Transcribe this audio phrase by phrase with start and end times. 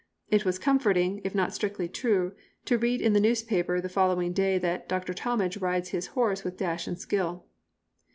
[0.31, 2.33] It was comforting, if not strictly true,
[2.65, 6.57] to read in the newspaper the following day that "Doctor Talmage rides his horse with
[6.57, 7.45] dash and skill."